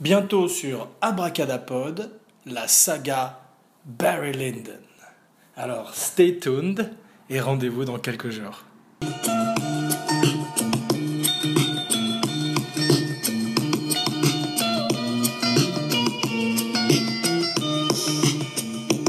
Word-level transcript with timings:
bientôt 0.00 0.48
sur 0.48 0.88
Abracadapod, 1.00 2.10
la 2.46 2.66
saga 2.66 3.40
Barry 3.84 4.32
Lyndon. 4.32 4.72
Alors, 5.56 5.94
stay 5.94 6.38
tuned 6.38 6.90
et 7.28 7.40
rendez-vous 7.40 7.84
dans 7.84 7.98
quelques 7.98 8.30
jours. 8.30 8.64